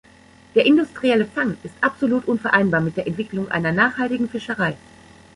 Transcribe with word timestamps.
Der 0.55 0.65
industrielle 0.65 1.27
Fang 1.27 1.57
ist 1.61 1.75
absolut 1.79 2.27
unvereinbar 2.27 2.81
mit 2.81 2.97
der 2.97 3.05
Entwicklung 3.05 3.49
einer 3.51 3.71
nachhaltigen 3.71 4.27
Fischerei. 4.29 4.75